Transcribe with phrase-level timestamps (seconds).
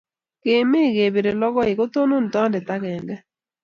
[0.43, 3.15] Keme kepire lokoi, kotonon tondet agenge